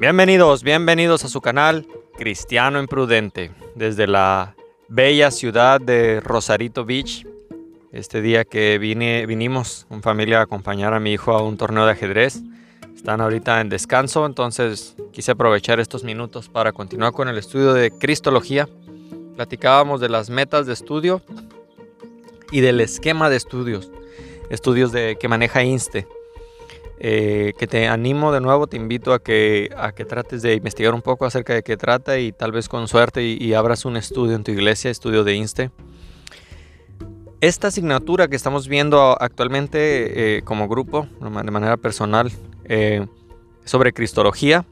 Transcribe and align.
Bienvenidos, 0.00 0.62
bienvenidos 0.62 1.26
a 1.26 1.28
su 1.28 1.42
canal 1.42 1.86
Cristiano 2.16 2.80
Imprudente, 2.80 3.50
desde 3.74 4.06
la 4.06 4.56
bella 4.88 5.30
ciudad 5.30 5.78
de 5.78 6.20
Rosarito 6.20 6.86
Beach. 6.86 7.26
Este 7.92 8.22
día 8.22 8.46
que 8.46 8.78
vine, 8.78 9.26
vinimos 9.26 9.84
con 9.90 10.00
familia 10.00 10.38
a 10.38 10.44
acompañar 10.44 10.94
a 10.94 11.00
mi 11.00 11.12
hijo 11.12 11.32
a 11.32 11.42
un 11.42 11.58
torneo 11.58 11.84
de 11.84 11.92
ajedrez. 11.92 12.40
Están 12.96 13.20
ahorita 13.20 13.60
en 13.60 13.68
descanso, 13.68 14.24
entonces 14.24 14.96
quise 15.12 15.32
aprovechar 15.32 15.80
estos 15.80 16.02
minutos 16.02 16.48
para 16.48 16.72
continuar 16.72 17.12
con 17.12 17.28
el 17.28 17.36
estudio 17.36 17.74
de 17.74 17.90
Cristología. 17.90 18.70
Platicábamos 19.36 20.00
de 20.00 20.08
las 20.08 20.30
metas 20.30 20.64
de 20.64 20.72
estudio 20.72 21.20
y 22.50 22.62
del 22.62 22.80
esquema 22.80 23.28
de 23.28 23.36
estudios, 23.36 23.90
estudios 24.48 24.92
de, 24.92 25.18
que 25.20 25.28
maneja 25.28 25.62
INSTE. 25.62 26.06
Eh, 27.02 27.54
que 27.58 27.66
te 27.66 27.88
animo 27.88 28.30
de 28.30 28.42
nuevo, 28.42 28.66
te 28.66 28.76
invito 28.76 29.14
a 29.14 29.22
que, 29.22 29.70
a 29.74 29.92
que 29.92 30.04
trates 30.04 30.42
de 30.42 30.52
investigar 30.52 30.92
un 30.92 31.00
poco 31.00 31.24
acerca 31.24 31.54
de 31.54 31.62
qué 31.62 31.78
trata 31.78 32.18
y 32.18 32.30
tal 32.30 32.52
vez 32.52 32.68
con 32.68 32.88
suerte 32.88 33.24
y, 33.24 33.54
abras 33.54 33.86
un 33.86 33.96
estudio 33.96 34.36
en 34.36 34.44
tu 34.44 34.50
iglesia, 34.50 34.90
estudio 34.90 35.24
de 35.24 35.34
INSTE. 35.34 35.70
Esta 37.40 37.68
asignatura 37.68 38.28
que 38.28 38.36
estamos 38.36 38.68
viendo 38.68 39.16
actualmente 39.18 40.36
eh, 40.36 40.42
como 40.42 40.68
grupo, 40.68 41.08
de 41.20 41.50
manera 41.50 41.78
personal, 41.78 42.30
eh, 42.64 43.06
sobre 43.64 43.94
Cristología 43.94 44.66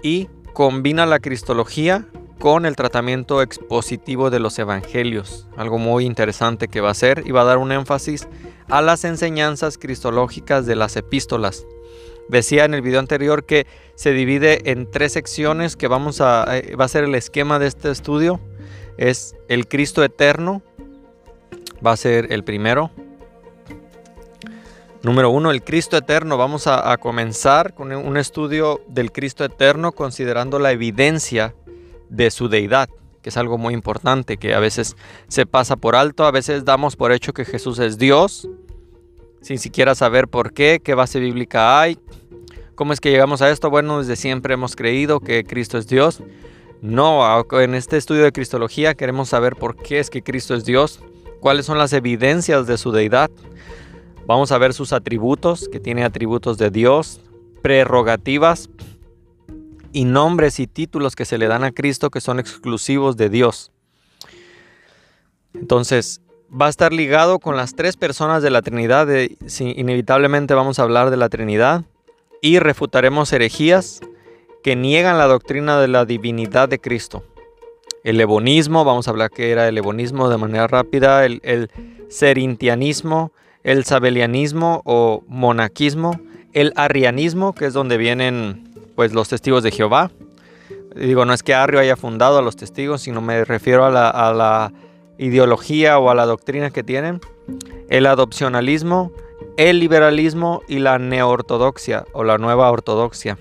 y 0.00 0.28
combina 0.52 1.06
la 1.06 1.18
Cristología 1.18 2.06
con 2.38 2.66
el 2.66 2.76
tratamiento 2.76 3.42
expositivo 3.42 4.30
de 4.30 4.38
los 4.38 4.56
evangelios, 4.60 5.48
algo 5.56 5.78
muy 5.78 6.04
interesante 6.04 6.68
que 6.68 6.80
va 6.80 6.90
a 6.90 6.94
ser 6.94 7.24
y 7.26 7.32
va 7.32 7.40
a 7.40 7.44
dar 7.44 7.58
un 7.58 7.72
énfasis 7.72 8.28
a 8.68 8.82
las 8.82 9.04
enseñanzas 9.04 9.78
cristológicas 9.78 10.66
de 10.66 10.76
las 10.76 10.96
epístolas. 10.96 11.66
Decía 12.28 12.64
en 12.64 12.74
el 12.74 12.82
video 12.82 13.00
anterior 13.00 13.44
que 13.44 13.66
se 13.96 14.12
divide 14.12 14.70
en 14.70 14.90
tres 14.90 15.12
secciones 15.12 15.76
que 15.76 15.88
vamos 15.88 16.20
a 16.20 16.56
eh, 16.56 16.74
va 16.74 16.86
a 16.86 16.88
ser 16.88 17.04
el 17.04 17.14
esquema 17.14 17.58
de 17.58 17.66
este 17.66 17.90
estudio. 17.90 18.40
Es 18.96 19.36
el 19.48 19.68
Cristo 19.68 20.02
eterno, 20.02 20.62
va 21.84 21.92
a 21.92 21.96
ser 21.96 22.32
el 22.32 22.44
primero. 22.44 22.90
Número 25.02 25.28
uno, 25.28 25.50
el 25.50 25.62
Cristo 25.62 25.98
eterno. 25.98 26.38
Vamos 26.38 26.66
a, 26.66 26.90
a 26.90 26.96
comenzar 26.96 27.74
con 27.74 27.92
un 27.92 28.16
estudio 28.16 28.80
del 28.88 29.12
Cristo 29.12 29.44
eterno 29.44 29.92
considerando 29.92 30.58
la 30.58 30.72
evidencia 30.72 31.54
de 32.08 32.30
su 32.30 32.48
deidad, 32.48 32.88
que 33.20 33.28
es 33.28 33.36
algo 33.36 33.58
muy 33.58 33.74
importante, 33.74 34.38
que 34.38 34.54
a 34.54 34.60
veces 34.60 34.96
se 35.28 35.44
pasa 35.44 35.76
por 35.76 35.94
alto, 35.94 36.24
a 36.24 36.30
veces 36.30 36.64
damos 36.64 36.96
por 36.96 37.12
hecho 37.12 37.34
que 37.34 37.44
Jesús 37.44 37.78
es 37.80 37.98
Dios, 37.98 38.48
sin 39.44 39.58
siquiera 39.58 39.94
saber 39.94 40.26
por 40.26 40.54
qué, 40.54 40.80
qué 40.82 40.94
base 40.94 41.20
bíblica 41.20 41.78
hay, 41.78 41.98
cómo 42.74 42.94
es 42.94 43.00
que 43.00 43.10
llegamos 43.10 43.42
a 43.42 43.50
esto. 43.50 43.68
Bueno, 43.68 43.98
desde 43.98 44.16
siempre 44.16 44.54
hemos 44.54 44.74
creído 44.74 45.20
que 45.20 45.44
Cristo 45.44 45.76
es 45.76 45.86
Dios. 45.86 46.22
No, 46.80 47.44
en 47.60 47.74
este 47.74 47.98
estudio 47.98 48.24
de 48.24 48.32
Cristología 48.32 48.94
queremos 48.94 49.28
saber 49.28 49.54
por 49.56 49.76
qué 49.76 49.98
es 49.98 50.08
que 50.08 50.22
Cristo 50.22 50.54
es 50.54 50.64
Dios, 50.64 51.00
cuáles 51.40 51.66
son 51.66 51.76
las 51.76 51.92
evidencias 51.92 52.66
de 52.66 52.78
su 52.78 52.90
deidad. 52.90 53.30
Vamos 54.26 54.50
a 54.50 54.56
ver 54.56 54.72
sus 54.72 54.94
atributos, 54.94 55.68
que 55.70 55.78
tiene 55.78 56.04
atributos 56.04 56.56
de 56.56 56.70
Dios, 56.70 57.20
prerrogativas, 57.60 58.70
y 59.92 60.06
nombres 60.06 60.58
y 60.58 60.66
títulos 60.66 61.14
que 61.14 61.26
se 61.26 61.36
le 61.36 61.48
dan 61.48 61.64
a 61.64 61.70
Cristo 61.70 62.10
que 62.10 62.22
son 62.22 62.40
exclusivos 62.40 63.18
de 63.18 63.28
Dios. 63.28 63.70
Entonces, 65.52 66.20
va 66.60 66.66
a 66.66 66.70
estar 66.70 66.92
ligado 66.92 67.38
con 67.38 67.56
las 67.56 67.74
tres 67.74 67.96
personas 67.96 68.42
de 68.42 68.50
la 68.50 68.62
Trinidad. 68.62 69.08
inevitablemente 69.58 70.54
vamos 70.54 70.78
a 70.78 70.82
hablar 70.82 71.10
de 71.10 71.16
la 71.16 71.28
Trinidad 71.28 71.84
y 72.40 72.58
refutaremos 72.58 73.32
herejías 73.32 74.00
que 74.62 74.76
niegan 74.76 75.18
la 75.18 75.26
doctrina 75.26 75.80
de 75.80 75.88
la 75.88 76.04
divinidad 76.04 76.68
de 76.68 76.80
Cristo. 76.80 77.24
El 78.02 78.20
ebonismo, 78.20 78.84
vamos 78.84 79.08
a 79.08 79.10
hablar 79.10 79.30
que 79.30 79.50
era 79.50 79.66
el 79.66 79.78
ebonismo 79.78 80.28
de 80.28 80.36
manera 80.36 80.66
rápida, 80.66 81.24
el, 81.24 81.70
serintianismo, 82.08 83.32
el 83.62 83.84
sabelianismo 83.84 84.82
o 84.84 85.24
monaquismo, 85.26 86.20
el 86.52 86.72
arrianismo, 86.76 87.54
que 87.54 87.64
es 87.66 87.72
donde 87.72 87.96
vienen 87.96 88.68
pues 88.94 89.12
los 89.12 89.28
testigos 89.28 89.62
de 89.62 89.70
Jehová. 89.70 90.10
Digo, 90.94 91.24
no 91.24 91.32
es 91.32 91.42
que 91.42 91.54
Arrio 91.54 91.80
haya 91.80 91.96
fundado 91.96 92.38
a 92.38 92.42
los 92.42 92.56
testigos, 92.56 93.02
sino 93.02 93.20
me 93.20 93.44
refiero 93.44 93.84
a 93.84 93.90
la, 93.90 94.72
ideología 95.18 95.98
o 95.98 96.10
a 96.10 96.14
la 96.14 96.26
doctrina 96.26 96.70
que 96.70 96.82
tienen. 96.82 97.20
El 97.88 98.06
adopcionalismo, 98.06 99.12
el 99.56 99.78
liberalismo 99.78 100.62
y 100.68 100.78
la 100.78 100.98
neortodoxia 100.98 102.04
o 102.12 102.24
la 102.24 102.38
nueva 102.38 102.70
ortodoxia. 102.70 103.38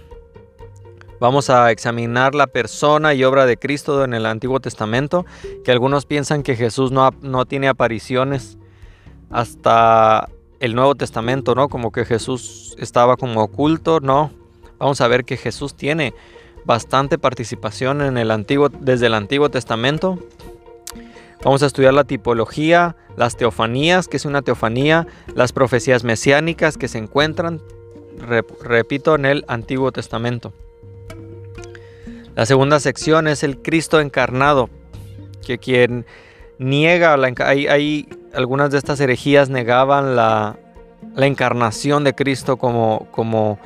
Vamos 1.19 1.49
a 1.49 1.71
examinar 1.71 2.35
la 2.35 2.47
persona 2.47 3.13
y 3.13 3.23
obra 3.23 3.45
de 3.45 3.57
Cristo 3.57 4.03
en 4.03 4.13
el 4.13 4.25
Antiguo 4.25 4.59
Testamento, 4.59 5.25
que 5.63 5.71
algunos 5.71 6.05
piensan 6.05 6.43
que 6.43 6.55
Jesús 6.55 6.91
no, 6.91 7.09
no 7.21 7.45
tiene 7.45 7.69
apariciones 7.69 8.57
hasta 9.29 10.29
el 10.59 10.75
Nuevo 10.75 10.95
Testamento, 10.95 11.55
¿no? 11.55 11.69
Como 11.69 11.91
que 11.91 12.03
Jesús 12.03 12.75
estaba 12.77 13.15
como 13.15 13.41
oculto, 13.41 13.99
no 14.01 14.31
vamos 14.83 14.99
a 14.99 15.07
ver 15.07 15.23
que 15.23 15.37
Jesús 15.37 15.75
tiene 15.75 16.13
bastante 16.65 17.17
participación 17.17 18.01
en 18.01 18.17
el 18.17 18.31
antiguo, 18.31 18.69
desde 18.69 19.07
el 19.07 19.13
Antiguo 19.13 19.49
Testamento. 19.49 20.19
Vamos 21.43 21.61
a 21.61 21.65
estudiar 21.65 21.93
la 21.93 22.05
tipología, 22.05 22.95
las 23.17 23.35
teofanías, 23.35 24.07
que 24.07 24.15
es 24.15 24.23
una 24.23 24.43
teofanía, 24.43 25.07
las 25.35 25.51
profecías 25.51 26.05
mesiánicas 26.05 26.77
que 26.77 26.87
se 26.87 26.99
encuentran, 26.99 27.61
repito, 28.61 29.15
en 29.15 29.25
el 29.25 29.45
Antiguo 29.49 29.91
Testamento. 29.91 30.53
La 32.35 32.45
segunda 32.45 32.79
sección 32.79 33.27
es 33.27 33.43
el 33.43 33.61
Cristo 33.61 33.99
encarnado, 33.99 34.69
que 35.45 35.57
quien 35.57 36.05
niega, 36.59 37.17
la, 37.17 37.33
hay, 37.45 38.07
algunas 38.33 38.71
de 38.71 38.77
estas 38.77 39.01
herejías 39.01 39.49
negaban 39.49 40.15
la, 40.15 40.57
encarnación 41.17 42.05
de 42.05 42.15
Cristo 42.15 42.55
como, 42.55 43.07
como 43.11 43.59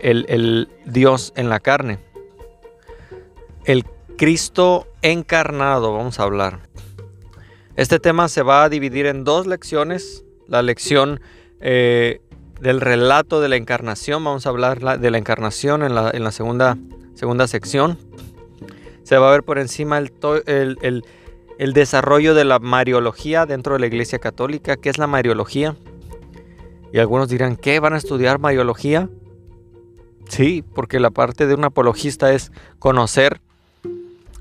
el, 0.00 0.68
Dios 0.84 1.32
en 1.34 1.48
la 1.48 1.58
carne. 1.58 1.98
El 3.64 3.84
Cristo 4.16 4.86
encarnado, 5.02 5.92
vamos 5.92 6.20
a 6.20 6.22
hablar. 6.22 6.60
Este 7.76 8.00
tema 8.00 8.28
se 8.28 8.42
va 8.42 8.64
a 8.64 8.68
dividir 8.70 9.04
en 9.04 9.22
dos 9.22 9.46
lecciones. 9.46 10.24
La 10.48 10.62
lección 10.62 11.20
eh, 11.60 12.22
del 12.60 12.80
relato 12.80 13.40
de 13.40 13.50
la 13.50 13.56
encarnación, 13.56 14.24
vamos 14.24 14.46
a 14.46 14.48
hablar 14.48 14.98
de 14.98 15.10
la 15.10 15.18
encarnación 15.18 15.82
en 15.82 15.94
la, 15.94 16.32
segunda, 16.32 16.78
segunda 17.14 17.46
sección. 17.46 17.98
Se 19.02 19.18
va 19.18 19.28
a 19.28 19.32
ver 19.32 19.42
por 19.42 19.58
encima 19.58 19.98
el, 19.98 21.02
el, 21.58 21.72
desarrollo 21.74 22.34
de 22.34 22.46
la 22.46 22.58
mariología 22.60 23.44
dentro 23.44 23.74
de 23.74 23.80
la 23.80 23.86
Iglesia 23.86 24.18
Católica. 24.20 24.76
¿Qué 24.76 24.88
es 24.88 24.96
la 24.96 25.06
mariología? 25.06 25.76
Y 26.94 26.98
algunos 26.98 27.28
dirán, 27.28 27.56
¿qué? 27.56 27.78
¿Van 27.78 27.92
a 27.92 27.98
estudiar 27.98 28.38
mariología? 28.38 29.10
Sí, 30.28 30.64
porque 30.74 30.98
la 30.98 31.10
parte 31.10 31.46
de 31.46 31.54
un 31.54 31.64
apologista 31.64 32.32
es 32.32 32.52
conocer 32.78 33.42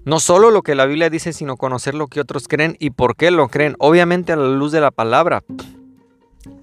no 0.05 0.19
solo 0.19 0.51
lo 0.51 0.61
que 0.61 0.75
la 0.75 0.85
Biblia 0.85 1.09
dice, 1.09 1.33
sino 1.33 1.57
conocer 1.57 1.95
lo 1.95 2.07
que 2.07 2.21
otros 2.21 2.47
creen 2.47 2.77
y 2.79 2.91
por 2.91 3.16
qué 3.16 3.31
lo 3.31 3.47
creen, 3.49 3.75
obviamente 3.79 4.31
a 4.31 4.35
la 4.35 4.47
luz 4.47 4.71
de 4.71 4.79
la 4.79 4.91
palabra. 4.91 5.43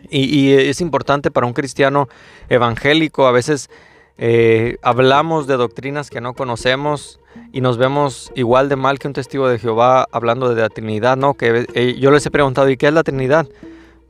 Y, 0.09 0.53
es 0.53 0.81
importante 0.81 1.31
para 1.31 1.47
un 1.47 1.55
cristiano 1.55 2.09
evangélico, 2.49 3.27
a 3.27 3.33
veces 3.33 3.71
eh, 4.19 4.77
hablamos 4.83 5.47
de 5.47 5.57
doctrinas 5.57 6.11
que 6.11 6.21
no 6.21 6.35
conocemos 6.35 7.19
y 7.51 7.63
nos 7.63 7.79
vemos 7.79 8.31
igual 8.35 8.69
de 8.69 8.77
mal 8.77 8.99
que 8.99 9.09
un 9.09 9.15
testigo 9.15 9.49
de 9.49 9.59
Jehová 9.59 10.07
hablando 10.13 10.55
de 10.55 10.61
la 10.61 10.69
Trinidad, 10.69 11.17
¿no? 11.17 11.35
Que 11.35 11.67
eh, 11.75 11.97
yo 11.99 12.11
les 12.11 12.25
he 12.27 12.31
preguntado, 12.31 12.69
¿y 12.69 12.77
qué 12.77 12.89
es 12.89 12.93
la 12.93 13.03
Trinidad? 13.03 13.49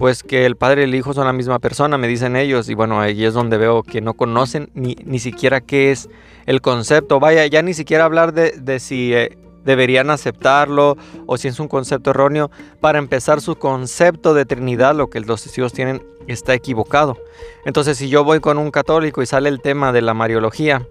Pues 0.03 0.25
que 0.25 0.47
el 0.47 0.57
Padre 0.57 0.81
y 0.81 0.85
el 0.87 0.97
Hijo 0.97 1.15
son 1.15 1.27
la 1.27 1.33
misma 1.33 1.61
persona, 1.61 1.97
me 1.97 2.09
dicen 2.09 2.35
ellos, 2.35 2.69
y 2.69 2.75
bueno, 2.75 3.01
ahí 3.01 3.25
es 3.25 3.35
donde 3.35 3.57
veo 3.57 3.85
que 3.85 4.01
no 4.01 4.15
conocen 4.15 4.69
ni, 4.75 4.97
ni 5.05 5.21
siquiera 5.21 5.61
qué 5.61 5.93
es 5.93 6.09
el 6.45 6.61
concepto. 6.61 7.21
Vaya, 7.21 7.47
ya 7.47 7.63
ni 7.63 7.73
siquiera 7.73 8.05
hablar 8.05 8.33
de, 8.33 8.81
si 8.81 9.15
eh, 9.15 9.39
deberían 9.65 10.11
aceptarlo 10.11 10.97
o 11.27 11.37
si 11.37 11.47
es 11.47 11.61
un 11.61 11.69
concepto 11.69 12.11
erróneo. 12.11 12.51
Para 12.81 12.99
empezar, 12.99 13.41
su 13.41 13.55
concepto 13.55 14.35
de 14.35 14.45
Trinidad, 14.45 14.97
lo 14.97 15.09
que 15.09 15.21
los 15.21 15.45
testigos 15.45 15.73
tienen, 15.73 16.03
está 16.27 16.53
equivocado. 16.53 17.17
Entonces, 17.65 17.97
si 17.97 18.09
yo 18.09 18.25
voy 18.25 18.41
con 18.41 18.59
un 18.59 18.73
católico 18.73 19.23
y 19.23 19.27
sale 19.27 19.49
el 19.51 19.61
tema 19.61 19.93
de 19.93 20.03
la 20.03 20.15
Mariología, 20.15 20.85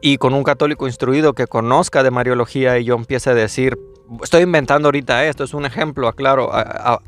y 0.00 0.18
con 0.18 0.34
un 0.34 0.44
católico 0.44 0.86
instruido 0.86 1.32
que 1.32 1.46
conozca 1.46 2.02
de 2.02 2.10
Mariología 2.10 2.78
y 2.78 2.84
yo 2.84 2.94
empiece 2.94 3.30
a 3.30 3.34
decir, 3.34 3.78
estoy 4.22 4.42
inventando 4.42 4.88
ahorita 4.88 5.26
esto, 5.26 5.44
es 5.44 5.54
un 5.54 5.64
ejemplo, 5.64 6.08
aclaro, 6.08 6.50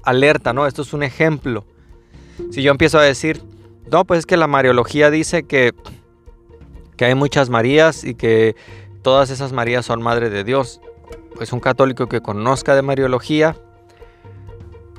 alerta, 0.02 0.52
¿no? 0.52 0.66
Esto 0.66 0.82
es 0.82 0.92
un 0.92 1.02
ejemplo. 1.02 1.64
Si 2.50 2.62
yo 2.62 2.70
empiezo 2.70 2.98
a 2.98 3.02
decir, 3.02 3.42
no, 3.90 4.04
pues 4.04 4.20
es 4.20 4.26
que 4.26 4.36
la 4.36 4.46
Mariología 4.46 5.10
dice 5.10 5.44
que, 5.44 5.74
que 6.96 7.04
hay 7.04 7.14
muchas 7.14 7.50
Marías 7.50 8.04
y 8.04 8.14
que 8.14 8.56
todas 9.02 9.30
esas 9.30 9.52
Marías 9.52 9.86
son 9.86 10.02
Madre 10.02 10.30
de 10.30 10.44
Dios, 10.44 10.80
pues 11.36 11.52
un 11.52 11.60
católico 11.60 12.08
que 12.08 12.20
conozca 12.20 12.74
de 12.74 12.82
Mariología 12.82 13.56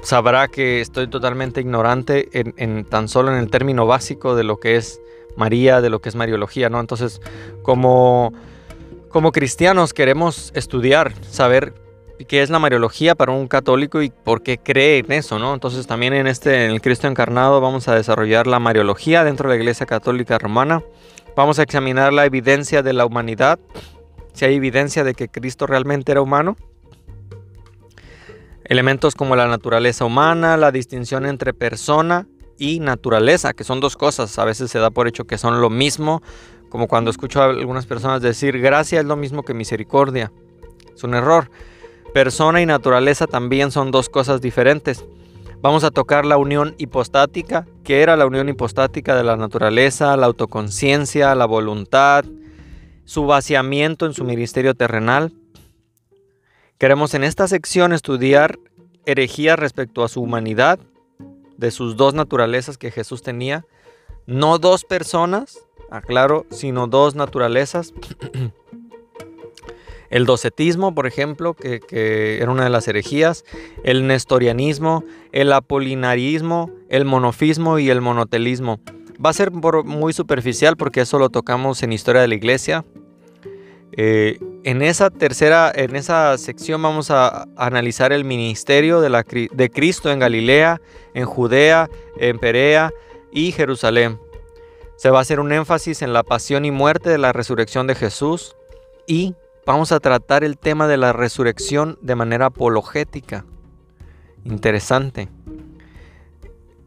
sabrá 0.01 0.47
que 0.47 0.81
estoy 0.81 1.07
totalmente 1.07 1.61
ignorante 1.61 2.29
en, 2.33 2.85
tan 2.85 3.07
solo 3.07 3.31
en 3.31 3.37
el 3.37 3.49
término 3.49 3.85
básico 3.85 4.35
de 4.35 4.43
lo 4.43 4.57
que 4.57 4.77
es 4.77 5.01
María, 5.35 5.81
de 5.81 5.89
lo 5.89 5.99
que 5.99 6.09
es 6.09 6.15
Mariología, 6.15 6.69
¿no? 6.69 6.79
Entonces, 6.79 7.21
como, 7.61 8.33
como 9.09 9.31
cristianos 9.31 9.93
queremos 9.93 10.51
estudiar, 10.55 11.13
saber 11.29 11.73
qué 12.27 12.41
es 12.41 12.49
la 12.49 12.59
Mariología 12.59 13.15
para 13.15 13.31
un 13.31 13.47
católico 13.47 14.01
y 14.01 14.09
por 14.09 14.41
qué 14.43 14.57
cree 14.57 14.99
en 14.99 15.11
eso, 15.11 15.39
¿no? 15.39 15.53
Entonces 15.53 15.87
también 15.87 16.13
en 16.13 16.27
este, 16.27 16.65
en 16.65 16.71
el 16.71 16.81
Cristo 16.81 17.07
encarnado, 17.07 17.61
vamos 17.61 17.87
a 17.87 17.95
desarrollar 17.95 18.47
la 18.47 18.59
Mariología 18.59 19.23
dentro 19.23 19.49
de 19.49 19.55
la 19.55 19.61
Iglesia 19.61 19.85
Católica 19.85 20.37
Romana. 20.37 20.83
Vamos 21.35 21.59
a 21.59 21.63
examinar 21.63 22.11
la 22.11 22.25
evidencia 22.25 22.83
de 22.83 22.93
la 22.93 23.05
humanidad, 23.05 23.59
si 24.33 24.45
hay 24.45 24.55
evidencia 24.55 25.03
de 25.03 25.13
que 25.13 25.29
Cristo 25.29 25.65
realmente 25.67 26.11
era 26.11 26.21
humano. 26.21 26.57
Elementos 28.65 29.15
como 29.15 29.35
la 29.35 29.47
naturaleza 29.47 30.05
humana, 30.05 30.57
la 30.57 30.71
distinción 30.71 31.25
entre 31.25 31.53
persona 31.53 32.27
y 32.59 32.79
naturaleza, 32.79 33.53
que 33.53 33.63
son 33.63 33.79
dos 33.79 33.95
cosas. 33.95 34.37
A 34.37 34.45
veces 34.45 34.69
se 34.69 34.77
da 34.77 34.91
por 34.91 35.07
hecho 35.07 35.25
que 35.25 35.39
son 35.39 35.61
lo 35.61 35.71
mismo, 35.71 36.21
como 36.69 36.87
cuando 36.87 37.09
escucho 37.09 37.41
a 37.41 37.45
algunas 37.45 37.87
personas 37.87 38.21
decir 38.21 38.59
gracia 38.59 38.99
es 38.99 39.05
lo 39.05 39.15
mismo 39.15 39.43
que 39.43 39.55
misericordia. 39.55 40.31
Es 40.93 41.03
un 41.03 41.15
error. 41.15 41.49
Persona 42.13 42.61
y 42.61 42.65
naturaleza 42.65 43.25
también 43.25 43.71
son 43.71 43.89
dos 43.89 44.09
cosas 44.09 44.41
diferentes. 44.41 45.05
Vamos 45.61 45.83
a 45.83 45.91
tocar 45.91 46.25
la 46.25 46.37
unión 46.37 46.75
hipostática, 46.77 47.65
que 47.83 48.01
era 48.01 48.15
la 48.15 48.25
unión 48.25 48.47
hipostática 48.49 49.15
de 49.15 49.23
la 49.23 49.35
naturaleza, 49.35 50.15
la 50.15 50.25
autoconciencia, 50.25 51.35
la 51.35 51.45
voluntad, 51.45 52.25
su 53.05 53.25
vaciamiento 53.25 54.05
en 54.05 54.13
su 54.13 54.23
ministerio 54.23 54.73
terrenal. 54.73 55.33
Queremos 56.77 57.13
en 57.13 57.23
esta 57.23 57.47
sección 57.47 57.91
estudiar 57.91 58.57
herejías 59.05 59.59
respecto 59.59 60.03
a 60.03 60.07
su 60.07 60.21
humanidad, 60.21 60.79
de 61.59 61.71
sus 61.71 61.97
dos 61.97 62.13
naturalezas 62.13 62.77
que 62.77 62.89
Jesús 62.89 63.21
tenía, 63.21 63.65
no 64.25 64.59
dos 64.59 64.85
personas, 64.85 65.59
aclaro, 65.91 66.45
sino 66.51 66.87
dos 66.87 67.15
naturalezas. 67.15 67.93
el 70.09 70.25
docetismo, 70.25 70.95
por 70.95 71.05
ejemplo, 71.05 71.53
que, 71.55 72.39
era 72.41 72.49
una 72.49 72.63
de 72.63 72.69
las 72.69 72.87
herejías, 72.87 73.43
el 73.83 74.07
nestorianismo, 74.07 75.03
el 75.33 75.51
apolinarismo, 75.51 76.71
el 76.87 77.03
monofismo 77.03 77.77
y 77.77 77.89
el 77.89 77.99
monotelismo. 77.99 78.79
Va 79.23 79.31
a 79.31 79.33
ser 79.33 79.51
muy 79.51 80.13
superficial 80.13 80.77
porque 80.77 81.01
eso 81.01 81.19
lo 81.19 81.29
tocamos 81.29 81.83
en 81.83 81.91
Historia 81.91 82.21
de 82.21 82.29
la 82.29 82.35
Iglesia. 82.35 82.85
Eh, 83.91 84.39
en 84.63 84.81
esa 84.81 85.09
tercera, 85.09 85.71
en 85.73 85.95
esa 85.95 86.37
sección 86.37 86.81
vamos 86.81 87.11
a 87.11 87.47
analizar 87.55 88.11
el 88.11 88.25
ministerio 88.25 89.01
de, 89.01 89.09
la, 89.09 89.23
de 89.23 89.69
Cristo 89.69 90.11
en 90.11 90.19
Galilea, 90.19 90.81
en 91.13 91.25
Judea, 91.25 91.89
en 92.17 92.39
Perea 92.39 92.91
y 93.31 93.51
Jerusalén. 93.51 94.19
Se 94.97 95.09
va 95.09 95.19
a 95.19 95.21
hacer 95.21 95.39
un 95.39 95.51
énfasis 95.51 96.01
en 96.01 96.11
la 96.11 96.23
pasión 96.23 96.65
y 96.65 96.71
muerte 96.71 97.09
de 97.09 97.17
la 97.17 97.31
resurrección 97.31 97.87
de 97.87 97.95
Jesús 97.95 98.55
y 99.07 99.33
vamos 99.65 99.91
a 99.91 99.99
tratar 99.99 100.43
el 100.43 100.57
tema 100.57 100.87
de 100.87 100.97
la 100.97 101.13
resurrección 101.13 101.97
de 102.01 102.15
manera 102.15 102.47
apologética. 102.47 103.45
Interesante. 104.43 105.29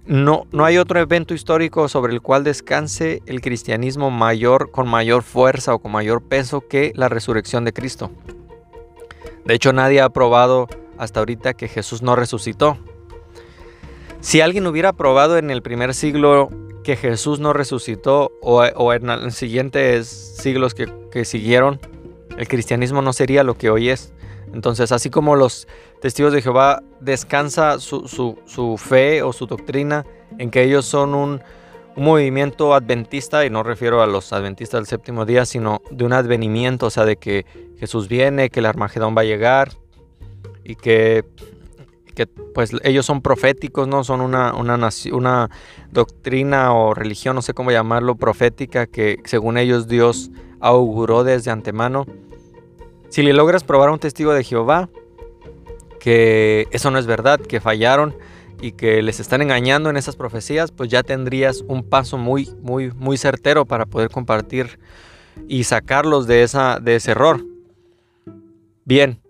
No, 0.04 0.46
no 0.50 0.64
hay 0.64 0.78
otro 0.78 0.98
evento 0.98 1.32
histórico 1.32 1.88
sobre 1.88 2.12
el 2.12 2.20
cual 2.20 2.42
descanse 2.42 3.22
el 3.26 3.40
cristianismo 3.40 4.10
mayor, 4.10 4.72
con 4.72 4.88
mayor 4.88 5.22
fuerza 5.22 5.74
o 5.74 5.78
con 5.78 5.92
mayor 5.92 6.22
peso 6.22 6.66
que 6.66 6.92
la 6.96 7.08
resurrección 7.08 7.64
de 7.64 7.72
Cristo. 7.72 8.10
De 9.44 9.54
hecho, 9.54 9.72
nadie 9.72 10.00
ha 10.00 10.08
probado 10.08 10.68
hasta 10.98 11.20
ahorita 11.20 11.54
que 11.54 11.68
Jesús 11.68 12.02
no 12.02 12.16
resucitó. 12.16 12.78
Si 14.20 14.40
alguien 14.40 14.66
hubiera 14.66 14.92
probado 14.92 15.38
en 15.38 15.50
el 15.50 15.62
primer 15.62 15.94
siglo 15.94 16.50
que 16.82 16.96
Jesús 16.96 17.38
no 17.38 17.52
resucitó 17.52 18.32
o, 18.40 18.92
en 18.92 19.06
los 19.06 19.34
siguientes 19.34 20.08
siglos 20.08 20.74
que, 20.74 20.92
que 21.12 21.24
siguieron, 21.24 21.80
el 22.36 22.48
cristianismo 22.48 23.02
no 23.02 23.12
sería 23.12 23.44
lo 23.44 23.56
que 23.56 23.70
hoy 23.70 23.90
es. 23.90 24.12
Entonces, 24.52 24.92
así 24.92 25.10
como 25.10 25.36
los 25.36 25.66
testigos 26.00 26.32
de 26.32 26.42
Jehová 26.42 26.82
descansa 27.00 27.78
su, 27.78 28.76
fe 28.78 29.22
o 29.22 29.32
su 29.32 29.46
doctrina 29.46 30.04
en 30.38 30.50
que 30.50 30.62
ellos 30.62 30.84
son 30.84 31.14
un, 31.14 31.40
movimiento 31.94 32.72
adventista, 32.74 33.44
y 33.44 33.50
no 33.50 33.62
refiero 33.62 34.02
a 34.02 34.06
los 34.06 34.32
adventistas 34.32 34.78
del 34.78 34.86
séptimo 34.86 35.26
día, 35.26 35.44
sino 35.44 35.82
de 35.90 36.04
un 36.04 36.14
advenimiento, 36.14 36.86
o 36.86 36.90
sea, 36.90 37.04
de 37.04 37.16
que 37.16 37.44
Jesús 37.78 38.08
viene, 38.08 38.48
que 38.48 38.60
el 38.60 38.66
Armagedón 38.66 39.14
va 39.14 39.20
a 39.20 39.24
llegar 39.24 39.72
y 40.64 40.74
que, 40.76 41.24
pues 42.54 42.72
ellos 42.82 43.04
son 43.04 43.20
proféticos, 43.20 43.88
¿no? 43.88 44.04
Son 44.04 44.20
una 44.22 45.50
doctrina 45.90 46.72
o 46.74 46.94
religión, 46.94 47.36
no 47.36 47.42
sé 47.42 47.52
cómo 47.52 47.70
llamarlo, 47.70 48.14
profética, 48.14 48.86
que 48.86 49.18
según 49.24 49.58
ellos 49.58 49.86
Dios 49.86 50.30
auguró 50.60 51.24
desde 51.24 51.50
antemano. 51.50 52.06
Si 53.12 53.22
le 53.22 53.34
logras 53.34 53.62
probar 53.62 53.90
a 53.90 53.92
un 53.92 53.98
testigo 53.98 54.32
de 54.32 54.42
Jehová 54.42 54.88
que 56.00 56.66
eso 56.70 56.90
no 56.90 56.98
es 56.98 57.04
verdad, 57.04 57.38
que 57.38 57.60
fallaron 57.60 58.16
y 58.62 58.72
que 58.72 59.02
les 59.02 59.20
están 59.20 59.42
engañando 59.42 59.90
en 59.90 59.98
esas 59.98 60.16
profecías, 60.16 60.72
pues 60.72 60.88
ya 60.88 61.02
tendrías 61.02 61.62
un 61.68 61.82
paso 61.82 62.16
muy, 62.16 62.48
muy, 62.62 62.90
muy 62.92 63.18
certero 63.18 63.66
para 63.66 63.84
poder 63.84 64.08
compartir 64.08 64.78
y 65.46 65.64
sacarlos 65.64 66.26
de, 66.26 66.42
esa, 66.42 66.78
de 66.80 66.96
ese 66.96 67.10
error. 67.10 67.44
Bien, 68.86 69.20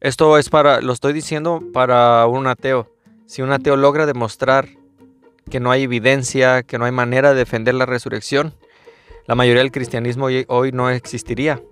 esto 0.00 0.36
es 0.36 0.48
para, 0.48 0.80
lo 0.80 0.92
estoy 0.92 1.12
diciendo 1.12 1.62
para 1.72 2.26
un 2.26 2.48
ateo. 2.48 2.92
Si 3.26 3.42
un 3.42 3.52
ateo 3.52 3.76
logra 3.76 4.06
demostrar 4.06 4.70
que 5.48 5.60
no 5.60 5.70
hay 5.70 5.84
evidencia, 5.84 6.64
que 6.64 6.78
no 6.78 6.84
hay 6.84 6.92
manera 6.92 7.30
de 7.30 7.36
defender 7.36 7.76
la 7.76 7.86
resurrección, 7.86 8.54
la 9.28 9.36
mayoría 9.36 9.62
del 9.62 9.70
cristianismo 9.70 10.26
hoy, 10.48 10.72
no 10.72 10.90
existiría. 10.90 11.62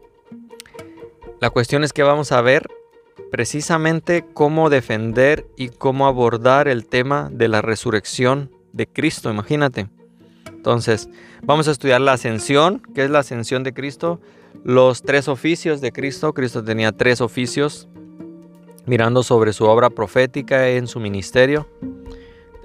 La 1.41 1.51
cuestión 1.51 1.85
es 1.85 1.93
que 1.93 2.03
vamos 2.03 2.33
a 2.33 2.41
ver 2.41 2.69
precisamente 3.31 4.25
cómo 4.35 4.71
defender 4.71 5.47
y 5.57 5.69
cómo 5.69 6.09
abordar 6.09 6.67
el 6.67 6.87
tema 6.87 7.31
de 7.33 7.47
la 7.47 7.63
resurrección 7.63 8.51
de 8.73 8.89
Cristo, 8.89 9.31
imagínate. 9.31 9.89
Entonces, 10.51 11.09
vamos 11.43 11.69
a 11.69 11.71
estudiar 11.71 12.01
la 12.01 12.15
ascensión, 12.15 12.83
que 12.95 13.05
es 13.05 13.11
la 13.11 13.21
ascensión 13.21 13.63
de 13.63 13.73
Cristo, 13.73 14.21
los 14.65 15.03
tres 15.03 15.29
oficios 15.29 15.81
de 15.81 15.93
Cristo. 15.93 16.35
Cristo 16.35 16.65
tenía 16.65 16.91
tres 16.91 17.21
oficios, 17.21 17.89
mirando 18.87 19.23
sobre 19.23 19.53
su 19.53 19.65
obra 19.67 19.91
profética 19.91 20.69
en 20.71 20.89
su 20.89 20.99
ministerio, 20.99 21.69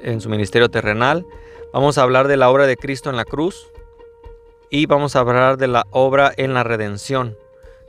en 0.02 0.20
su 0.20 0.30
ministerio 0.30 0.70
terrenal. 0.70 1.26
Vamos 1.74 2.00
a 2.00 2.04
hablar 2.04 2.28
de 2.28 2.38
la 2.38 2.50
obra 2.50 2.66
de 2.66 2.78
Cristo 2.78 3.12
en 3.12 3.18
la 3.18 3.26
cruz, 3.26 3.68
y 4.72 4.88
vamos 4.88 5.16
a 5.16 5.20
hablar 5.20 5.58
de 5.58 5.68
la 5.68 5.86
obra 5.92 6.32
en 6.36 6.56
la 6.56 6.64
redención. 6.64 7.38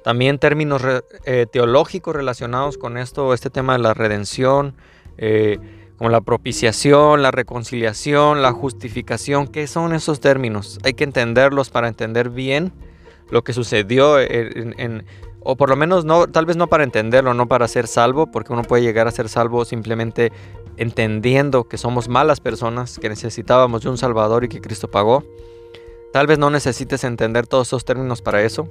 También 0.04 0.38
términos 0.38 0.82
eh, 1.24 1.46
teológicos 1.50 2.14
relacionados 2.14 2.76
con 2.76 2.98
esto, 2.98 3.32
este 3.32 3.48
tema 3.48 3.72
de 3.72 3.78
la 3.78 3.94
redención, 3.94 4.74
eh, 5.16 5.58
como 5.96 6.10
la 6.10 6.20
propiciación, 6.20 7.22
la 7.22 7.30
reconciliación, 7.30 8.42
la 8.42 8.52
justificación. 8.52 9.48
¿Qué 9.48 9.66
son 9.66 9.94
esos 9.94 10.20
términos? 10.20 10.78
Hay 10.84 10.92
que 10.92 11.04
entenderlos 11.04 11.70
para 11.70 11.88
entender 11.88 12.28
bien 12.28 12.72
lo 13.30 13.42
que 13.42 13.54
sucedió 13.54 14.18
o 15.44 15.56
por 15.56 15.68
lo 15.70 15.76
menos 15.76 16.04
no, 16.04 16.26
tal 16.26 16.46
vez 16.46 16.56
no 16.56 16.66
para 16.68 16.84
entenderlo, 16.84 17.32
no 17.34 17.46
para 17.48 17.66
ser 17.68 17.86
salvo, 17.86 18.26
porque 18.26 18.52
uno 18.52 18.62
puede 18.62 18.82
llegar 18.82 19.06
a 19.06 19.10
ser 19.10 19.28
salvo 19.28 19.64
simplemente 19.64 20.32
entendiendo 20.76 21.64
que 21.64 21.78
somos 21.78 22.08
malas 22.08 22.40
personas, 22.40 22.98
que 22.98 23.08
necesitábamos 23.08 23.82
de 23.82 23.90
un 23.90 23.98
Salvador 23.98 24.44
y 24.44 24.48
que 24.48 24.60
Cristo 24.60 24.90
pagó. 24.90 25.24
Tal 26.14 26.28
vez 26.28 26.38
no 26.38 26.48
necesites 26.48 27.02
entender 27.02 27.48
todos 27.48 27.66
esos 27.66 27.84
términos 27.84 28.22
para 28.22 28.40
eso, 28.42 28.68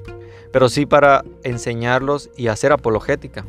pero 0.54 0.70
sí 0.70 0.86
para 0.86 1.26
enseñarlos 1.44 2.30
y 2.38 2.48
hacer 2.48 2.72
apologética. 2.72 3.46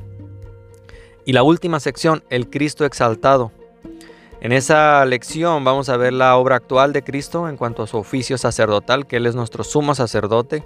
Y 1.24 1.32
la 1.32 1.44
última 1.44 1.78
sección, 1.78 2.24
el 2.28 2.50
Cristo 2.50 2.84
exaltado. 2.86 3.52
En 4.40 4.50
esa 4.50 5.04
lección 5.04 5.62
vamos 5.62 5.88
a 5.90 5.96
ver 5.96 6.12
la 6.12 6.36
obra 6.36 6.56
actual 6.56 6.92
de 6.92 7.04
Cristo 7.04 7.48
en 7.48 7.56
cuanto 7.56 7.84
a 7.84 7.86
su 7.86 7.96
oficio 7.96 8.36
sacerdotal, 8.36 9.06
que 9.06 9.18
Él 9.18 9.26
es 9.26 9.36
nuestro 9.36 9.62
sumo 9.62 9.94
sacerdote, 9.94 10.64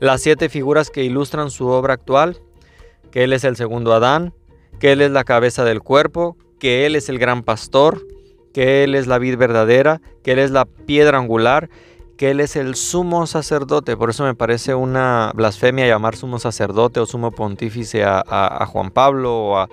las 0.00 0.22
siete 0.22 0.48
figuras 0.48 0.90
que 0.90 1.04
ilustran 1.04 1.52
su 1.52 1.68
obra 1.68 1.94
actual, 1.94 2.40
que 3.12 3.22
Él 3.22 3.32
es 3.34 3.44
el 3.44 3.54
segundo 3.54 3.92
Adán, 3.92 4.34
que 4.80 4.90
Él 4.90 5.00
es 5.00 5.12
la 5.12 5.22
cabeza 5.22 5.62
del 5.62 5.80
cuerpo, 5.80 6.36
que 6.58 6.86
Él 6.86 6.96
es 6.96 7.08
el 7.08 7.20
gran 7.20 7.44
pastor, 7.44 8.04
que 8.52 8.82
Él 8.82 8.96
es 8.96 9.06
la 9.06 9.18
vid 9.18 9.36
verdadera, 9.36 10.00
que 10.24 10.32
Él 10.32 10.40
es 10.40 10.50
la 10.50 10.64
piedra 10.64 11.18
angular 11.18 11.70
que 12.16 12.30
Él 12.30 12.40
es 12.40 12.56
el 12.56 12.74
sumo 12.74 13.26
sacerdote. 13.26 13.96
Por 13.96 14.10
eso 14.10 14.24
me 14.24 14.34
parece 14.34 14.74
una 14.74 15.32
blasfemia 15.34 15.86
llamar 15.86 16.16
sumo 16.16 16.38
sacerdote 16.38 17.00
o 17.00 17.06
sumo 17.06 17.32
pontífice 17.32 18.04
a, 18.04 18.66
Juan 18.66 18.90
Pablo 18.90 19.36
o 19.36 19.56
a, 19.58 19.68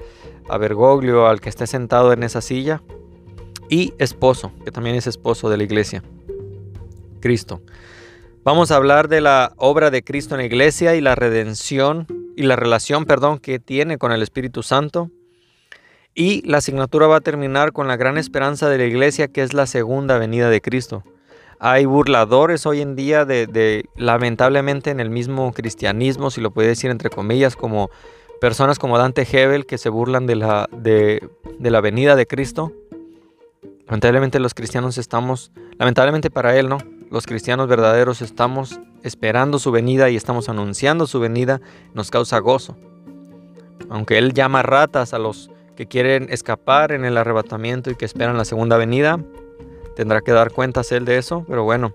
a 0.50 0.58
Bergoglio, 0.58 1.28
al 1.28 1.42
que 1.42 1.50
esté 1.50 1.68
sentado 1.68 2.14
en 2.14 2.24
esa 2.24 2.42
silla. 2.42 2.82
Y 3.70 3.94
esposo, 4.00 4.52
que 4.66 4.72
también 4.72 4.96
es 4.96 5.08
esposo 5.08 5.50
de 5.50 5.58
la 5.58 5.64
iglesia, 5.64 6.04
Cristo. 7.22 7.62
Vamos 8.44 8.72
a 8.72 8.76
hablar 8.76 9.08
de 9.08 9.22
la 9.22 9.54
obra 9.56 9.92
de 9.92 10.04
Cristo 10.04 10.34
en 10.36 10.40
la 10.40 10.46
iglesia 10.46 10.96
y 10.96 11.02
la 11.02 11.16
redención 11.16 12.08
y 12.36 12.44
la 12.44 12.56
relación, 12.56 13.06
perdón, 13.06 13.38
que 13.38 13.60
tiene 13.60 14.00
con 14.00 14.12
el 14.12 14.24
Espíritu 14.24 14.64
Santo. 14.64 15.12
Y 16.16 16.42
la 16.50 16.58
asignatura 16.58 17.08
va 17.08 17.18
a 17.18 17.22
terminar 17.22 17.72
con 17.72 17.88
la 17.88 17.98
gran 17.98 18.18
esperanza 18.18 18.68
de 18.68 18.80
la 18.80 18.86
iglesia 18.86 19.28
que 19.28 19.44
es 19.44 19.54
la 19.54 19.68
segunda 19.68 20.18
venida 20.18 20.50
de 20.50 20.60
Cristo. 20.60 21.04
Hay 21.64 21.86
burladores 21.86 22.66
hoy 22.66 22.82
en 22.82 22.96
día 22.96 23.24
de, 23.24 23.86
lamentablemente 23.96 24.90
en 24.90 25.00
el 25.00 25.12
mismo 25.12 25.54
cristianismo, 25.54 26.32
si 26.32 26.42
lo 26.42 26.50
puede 26.50 26.70
decir 26.70 26.90
entre 26.90 27.12
comillas, 27.12 27.56
como 27.56 27.92
personas 28.40 28.80
como 28.80 28.98
Dante 28.98 29.28
Hebel 29.32 29.68
que 29.68 29.78
se 29.78 29.90
burlan 29.90 30.26
de 30.26 30.38
la, 30.38 30.68
de, 30.72 31.22
la 31.60 31.80
venida 31.80 32.16
de 32.16 32.26
Cristo. 32.26 32.72
Lamentablemente 33.86 34.40
los 34.40 34.56
cristianos 34.56 34.98
estamos, 34.98 35.52
lamentablemente 35.78 36.32
para 36.32 36.58
él, 36.58 36.68
¿no? 36.68 36.80
Los 37.12 37.28
cristianos 37.28 37.68
verdaderos 37.68 38.24
estamos 38.24 38.80
esperando 39.04 39.60
su 39.60 39.72
venida 39.72 40.10
y 40.10 40.16
estamos 40.16 40.50
anunciando 40.50 41.06
su 41.06 41.20
venida, 41.20 41.62
nos 41.94 42.10
causa 42.10 42.40
gozo. 42.40 42.76
Aunque 43.88 44.18
él 44.18 44.34
llama 44.34 44.64
ratas 44.64 45.14
a 45.14 45.20
los 45.20 45.52
que 45.76 45.86
quieren 45.86 46.26
escapar 46.32 46.92
en 46.92 47.06
el 47.06 47.18
arrebatamiento 47.18 47.92
y 47.92 47.96
que 47.96 48.06
esperan 48.06 48.36
la 48.36 48.46
segunda 48.46 48.78
venida, 48.78 49.20
Tendrá 49.96 50.22
que 50.22 50.32
dar 50.32 50.52
cuentas 50.52 50.92
él 50.92 51.06
de 51.06 51.18
eso, 51.18 51.46
pero 51.48 51.64
bueno. 51.64 51.94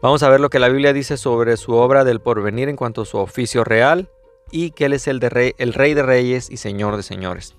Vamos 0.00 0.22
a 0.22 0.28
ver 0.28 0.40
lo 0.40 0.50
que 0.50 0.58
la 0.58 0.68
Biblia 0.68 0.92
dice 0.92 1.16
sobre 1.16 1.56
su 1.56 1.72
obra 1.74 2.02
del 2.04 2.20
porvenir 2.20 2.68
en 2.68 2.76
cuanto 2.76 3.02
a 3.02 3.06
su 3.06 3.18
oficio 3.18 3.62
real 3.62 4.08
y 4.50 4.72
que 4.72 4.86
él 4.86 4.92
es 4.92 5.06
el, 5.06 5.20
de 5.20 5.28
rey, 5.28 5.54
el 5.58 5.72
rey 5.72 5.94
de 5.94 6.02
reyes 6.02 6.50
y 6.50 6.56
señor 6.56 6.96
de 6.96 7.02
señores. 7.02 7.54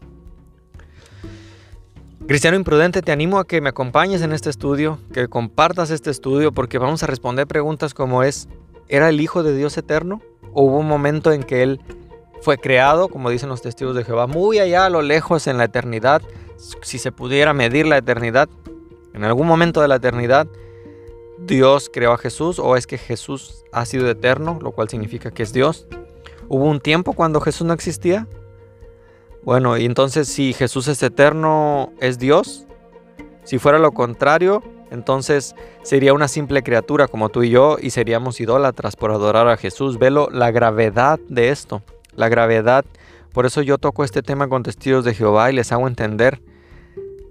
Cristiano 2.28 2.56
imprudente, 2.56 3.02
te 3.02 3.12
animo 3.12 3.38
a 3.38 3.46
que 3.46 3.60
me 3.60 3.70
acompañes 3.70 4.22
en 4.22 4.32
este 4.32 4.50
estudio, 4.50 4.98
que 5.14 5.28
compartas 5.28 5.90
este 5.90 6.10
estudio 6.10 6.54
porque 6.54 6.78
vamos 6.78 7.04
a 7.04 7.08
responder 7.08 7.48
preguntas 7.48 7.94
como 7.94 8.24
es, 8.24 8.48
¿era 8.88 9.10
el 9.10 9.20
Hijo 9.20 9.44
de 9.44 9.56
Dios 9.56 9.78
eterno? 9.78 10.22
¿O 10.54 10.64
hubo 10.64 10.80
un 10.80 10.88
momento 10.88 11.34
en 11.34 11.44
que 11.44 11.64
Él 11.64 11.82
fue 12.42 12.58
creado, 12.58 13.10
como 13.10 13.30
dicen 13.30 13.50
los 13.50 13.62
testigos 13.62 13.96
de 13.96 14.06
Jehová, 14.06 14.28
muy 14.28 14.60
allá 14.60 14.86
a 14.86 14.90
lo 14.90 15.02
lejos 15.02 15.48
en 15.48 15.58
la 15.58 15.66
eternidad? 15.66 16.22
Si 16.82 16.98
se 16.98 17.12
pudiera 17.12 17.54
medir 17.54 17.88
la 17.88 17.98
eternidad, 17.98 18.48
en 19.14 19.24
algún 19.24 19.48
momento 19.48 19.82
de 19.82 19.88
la 19.88 19.96
eternidad, 19.96 20.48
Dios 21.40 21.90
creó 21.92 22.14
a 22.14 22.18
Jesús 22.18 22.60
o 22.60 22.76
es 22.76 22.88
que 22.88 22.98
Jesús 22.98 23.64
ha 23.72 23.86
sido 23.86 24.10
eterno, 24.10 24.60
lo 24.62 24.72
cual 24.72 24.90
significa 24.90 25.32
que 25.32 25.44
es 25.44 25.54
Dios. 25.54 25.88
¿Hubo 26.48 26.66
un 26.66 26.80
tiempo 26.80 27.14
cuando 27.14 27.42
Jesús 27.42 27.68
no 27.68 27.74
existía? 27.74 28.28
Bueno, 29.44 29.78
y 29.78 29.86
entonces 29.86 30.28
si 30.28 30.54
Jesús 30.54 30.88
es 30.88 31.04
eterno, 31.04 31.92
¿es 32.00 32.18
Dios? 32.18 32.66
Si 33.44 33.60
fuera 33.60 33.78
lo 33.78 33.92
contrario, 33.92 34.64
entonces 34.90 35.54
sería 35.82 36.14
una 36.14 36.28
simple 36.28 36.64
criatura 36.64 37.08
como 37.08 37.30
tú 37.30 37.44
y 37.44 37.50
yo 37.50 37.78
y 37.82 37.90
seríamos 37.90 38.40
idólatras 38.40 38.96
por 38.96 39.12
adorar 39.12 39.48
a 39.50 39.58
Jesús. 39.58 40.00
Velo 40.00 40.30
la 40.32 40.52
gravedad 40.52 41.20
de 41.28 41.50
esto, 41.50 41.82
la 42.16 42.30
gravedad. 42.30 42.86
Por 43.34 43.46
eso 43.46 43.62
yo 43.62 43.78
toco 43.78 44.04
este 44.04 44.22
tema 44.22 44.48
con 44.48 44.64
testigos 44.64 45.04
de 45.04 45.14
Jehová 45.14 45.52
y 45.52 45.56
les 45.56 45.72
hago 45.72 45.88
entender 45.88 46.42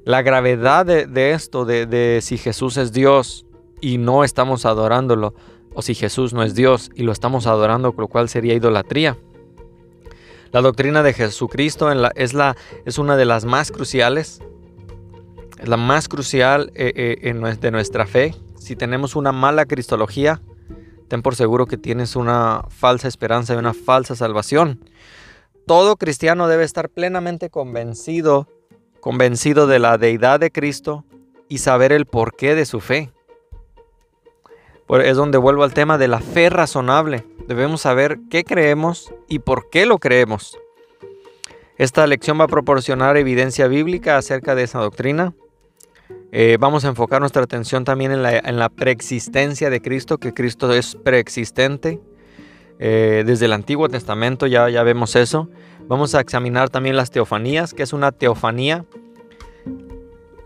la 0.04 0.22
gravedad 0.22 0.84
de, 0.84 1.32
esto, 1.32 1.64
de, 1.64 2.18
si 2.22 2.38
Jesús 2.38 2.76
es 2.76 2.92
Dios 2.92 3.46
y 3.80 3.98
no 3.98 4.24
estamos 4.24 4.66
adorándolo, 4.66 5.34
o 5.74 5.82
si 5.82 5.94
Jesús 5.94 6.34
no 6.34 6.42
es 6.42 6.54
Dios 6.54 6.90
y 6.94 7.02
lo 7.02 7.12
estamos 7.12 7.46
adorando, 7.46 7.94
lo 7.96 8.08
cual 8.08 8.28
sería 8.28 8.54
idolatría. 8.54 9.16
La 10.50 10.60
doctrina 10.60 11.02
de 11.02 11.14
Jesucristo 11.14 11.90
es, 12.14 12.34
la, 12.34 12.56
es 12.84 12.98
una 12.98 13.16
de 13.16 13.24
las 13.24 13.44
más 13.44 13.72
cruciales, 13.72 14.42
es 15.58 15.68
la 15.68 15.78
más 15.78 16.08
crucial 16.08 16.72
eh, 16.74 16.92
eh, 17.22 17.56
de 17.58 17.70
nuestra 17.70 18.06
fe. 18.06 18.34
Si 18.58 18.76
tenemos 18.76 19.16
una 19.16 19.32
mala 19.32 19.64
cristología, 19.64 20.42
ten 21.08 21.22
por 21.22 21.36
seguro 21.36 21.66
que 21.66 21.78
tienes 21.78 22.16
una 22.16 22.64
falsa 22.68 23.08
esperanza 23.08 23.54
y 23.54 23.56
una 23.56 23.72
falsa 23.72 24.14
salvación. 24.14 24.84
Todo 25.66 25.96
cristiano 25.96 26.48
debe 26.48 26.64
estar 26.64 26.90
plenamente 26.90 27.48
convencido 27.48 28.48
convencido 29.02 29.66
de 29.66 29.80
la 29.80 29.98
deidad 29.98 30.38
de 30.38 30.52
Cristo 30.52 31.04
y 31.48 31.58
saber 31.58 31.90
el 31.90 32.06
porqué 32.06 32.54
de 32.54 32.64
su 32.64 32.78
fe. 32.78 33.10
Es 34.88 35.16
donde 35.16 35.38
vuelvo 35.38 35.64
al 35.64 35.74
tema 35.74 35.98
de 35.98 36.06
la 36.06 36.20
fe 36.20 36.50
razonable. 36.50 37.26
Debemos 37.48 37.80
saber 37.80 38.20
qué 38.30 38.44
creemos 38.44 39.12
y 39.28 39.40
por 39.40 39.70
qué 39.70 39.86
lo 39.86 39.98
creemos. 39.98 40.56
Esta 41.78 42.06
lección 42.06 42.38
va 42.38 42.44
a 42.44 42.48
proporcionar 42.48 43.16
evidencia 43.16 43.66
bíblica 43.66 44.16
acerca 44.16 44.54
de 44.54 44.62
esa 44.62 44.78
doctrina. 44.78 45.34
Eh, 46.30 46.56
vamos 46.60 46.84
a 46.84 46.88
enfocar 46.88 47.20
nuestra 47.20 47.42
atención 47.42 47.84
también 47.84 48.12
en 48.12 48.22
la, 48.22 48.68
preexistencia 48.68 49.68
de 49.68 49.82
Cristo, 49.82 50.18
que 50.18 50.32
Cristo 50.32 50.72
es 50.72 50.94
preexistente. 50.94 52.00
Eh, 52.84 53.22
desde 53.24 53.44
el 53.44 53.52
Antiguo 53.52 53.88
Testamento 53.88 54.48
ya, 54.48 54.68
ya 54.68 54.82
vemos 54.82 55.14
eso. 55.14 55.48
Vamos 55.86 56.16
a 56.16 56.20
examinar 56.20 56.68
también 56.68 56.96
las 56.96 57.12
teofanías, 57.12 57.74
que 57.74 57.84
es 57.84 57.92
una 57.92 58.10
teofanía, 58.10 58.86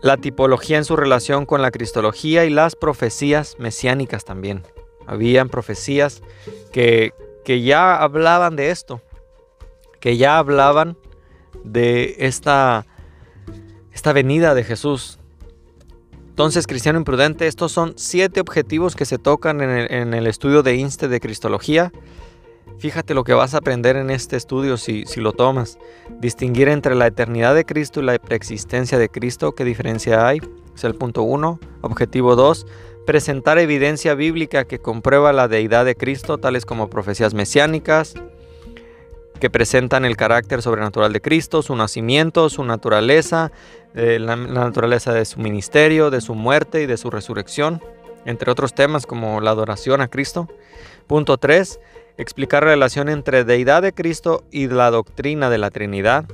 la 0.03 0.17
tipología 0.17 0.77
en 0.77 0.85
su 0.85 0.95
relación 0.95 1.47
con 1.47 1.63
la 1.63 1.71
cristología 1.71 2.45
y 2.45 2.51
las 2.51 2.75
profecías 2.75 3.55
mesiánicas 3.57 4.23
también. 4.23 4.61
Habían 5.07 5.49
profecías 5.49 6.21
que, 6.71 7.11
que 7.43 7.63
ya 7.63 7.95
hablaban 7.95 8.55
de 8.55 8.69
esto, 8.69 9.01
que 9.99 10.15
ya 10.17 10.37
hablaban 10.37 10.95
de 11.63 12.17
esta, 12.19 12.85
esta 13.91 14.13
venida 14.13 14.53
de 14.53 14.63
Jesús. 14.63 15.17
Entonces, 16.29 16.67
cristiano 16.67 16.99
imprudente, 16.99 17.47
estos 17.47 17.71
son 17.71 17.93
siete 17.95 18.41
objetivos 18.41 18.95
que 18.95 19.05
se 19.05 19.17
tocan 19.17 19.59
en 19.61 19.71
el, 19.71 19.91
en 19.91 20.13
el 20.13 20.27
estudio 20.27 20.61
de 20.61 20.75
Inste 20.75 21.07
de 21.07 21.19
Cristología. 21.19 21.91
Fíjate 22.79 23.15
lo 23.15 23.23
que 23.23 23.33
vas 23.33 23.55
a 23.55 23.57
aprender 23.57 23.95
en 23.95 24.11
este 24.11 24.35
estudio 24.35 24.77
si, 24.77 25.03
lo 25.15 25.33
tomas. 25.33 25.79
Distinguir 26.19 26.69
entre 26.69 26.93
la 26.93 27.07
eternidad 27.07 27.55
de 27.55 27.65
Cristo 27.65 28.01
y 28.01 28.03
la 28.03 28.19
preexistencia 28.19 28.99
de 28.99 29.09
Cristo. 29.09 29.53
¿Qué 29.55 29.63
diferencia 29.63 30.27
hay? 30.27 30.41
Es 30.75 30.83
el 30.83 30.93
punto 30.93 31.23
1. 31.23 31.59
Objetivo 31.81 32.35
2. 32.35 32.67
Presentar 33.07 33.57
evidencia 33.57 34.13
bíblica 34.13 34.65
que 34.65 34.77
comprueba 34.77 35.33
la 35.33 35.47
deidad 35.47 35.85
de 35.85 35.95
Cristo, 35.95 36.37
tales 36.37 36.65
como 36.65 36.87
profecías 36.87 37.33
mesiánicas, 37.33 38.13
que 39.39 39.49
presentan 39.49 40.05
el 40.05 40.15
carácter 40.15 40.61
sobrenatural 40.61 41.13
de 41.13 41.21
Cristo, 41.21 41.63
su 41.63 41.75
nacimiento, 41.75 42.49
su 42.49 42.63
naturaleza, 42.63 43.51
eh, 43.95 44.19
la, 44.19 44.35
la 44.35 44.65
naturaleza 44.65 45.13
de 45.13 45.25
su 45.25 45.39
ministerio, 45.39 46.11
de 46.11 46.21
su 46.21 46.35
muerte 46.35 46.83
y 46.83 46.85
de 46.85 46.97
su 46.97 47.09
resurrección, 47.09 47.81
entre 48.25 48.51
otros 48.51 48.75
temas 48.75 49.07
como 49.07 49.41
la 49.41 49.51
adoración 49.51 50.01
a 50.01 50.09
Cristo. 50.09 50.47
Punto 51.07 51.37
3 51.37 51.79
explicar 52.17 52.63
la 52.63 52.71
relación 52.71 53.09
entre 53.09 53.43
deidad 53.43 53.81
de 53.81 53.93
Cristo 53.93 54.43
y 54.51 54.67
la 54.67 54.91
doctrina 54.91 55.49
de 55.49 55.57
la 55.57 55.69
Trinidad. 55.69 56.25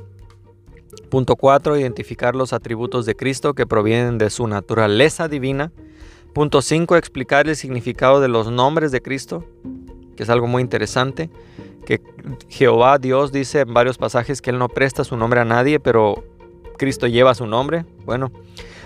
Punto 1.10 1.36
4. 1.36 1.78
Identificar 1.78 2.36
los 2.36 2.54
atributos 2.54 3.06
de 3.06 3.16
Cristo 3.16 3.54
que 3.54 3.68
provienen 3.68 4.18
de 4.18 4.30
su 4.30 4.48
naturaleza 4.48 5.28
divina. 5.28 5.72
Punto 6.34 6.62
5. 6.62 6.96
Explicar 6.96 7.48
el 7.48 7.56
significado 7.56 8.22
de 8.22 8.28
los 8.28 8.50
nombres 8.50 8.92
de 8.92 9.02
Cristo, 9.02 9.46
que 10.16 10.24
es 10.24 10.30
algo 10.30 10.48
muy 10.48 10.62
interesante. 10.62 11.30
Que 11.86 12.02
Jehová 12.48 12.98
Dios 12.98 13.32
dice 13.32 13.62
en 13.62 13.74
varios 13.74 13.98
pasajes 13.98 14.42
que 14.42 14.52
Él 14.52 14.58
no 14.58 14.70
presta 14.70 15.04
su 15.04 15.18
nombre 15.18 15.42
a 15.42 15.46
nadie, 15.46 15.80
pero 15.80 16.24
Cristo 16.78 17.08
lleva 17.08 17.36
su 17.36 17.46
nombre. 17.46 17.86
Bueno, 18.06 18.32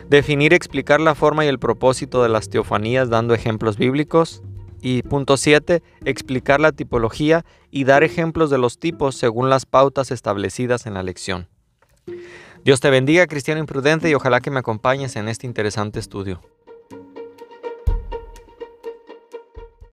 definir 0.09 0.53
explicar 0.53 0.99
la 0.99 1.15
forma 1.15 1.45
y 1.45 1.47
el 1.47 1.59
propósito 1.59 2.23
de 2.23 2.29
las 2.29 2.49
teofanías 2.49 3.09
dando 3.09 3.33
ejemplos 3.33 3.77
bíblicos. 3.77 4.41
Y 4.81 5.01
punto 5.03 5.37
7, 5.37 5.81
explicar 6.05 6.59
la 6.59 6.71
tipología 6.71 7.45
y 7.71 7.83
dar 7.83 8.03
ejemplos 8.03 8.49
de 8.49 8.57
los 8.57 8.79
tipos 8.79 9.15
según 9.15 9.49
las 9.49 9.65
pautas 9.65 10.11
establecidas 10.11 10.85
en 10.85 10.93
la 10.93 11.03
lección. 11.03 11.47
Dios 12.63 12.79
te 12.79 12.89
bendiga, 12.89 13.27
cristiano 13.27 13.59
imprudente, 13.59 14.09
y 14.09 14.13
ojalá 14.13 14.41
que 14.41 14.51
me 14.51 14.59
acompañes 14.59 15.15
en 15.15 15.27
este 15.27 15.47
interesante 15.47 15.99
estudio. 15.99 16.41